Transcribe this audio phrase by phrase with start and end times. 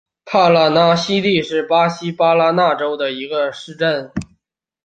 [0.25, 4.11] 帕拉纳西蒂是巴西巴拉那州的一个市镇。